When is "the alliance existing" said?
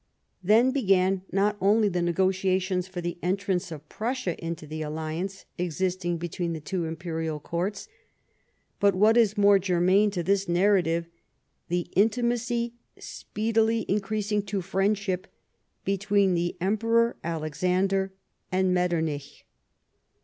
4.65-6.17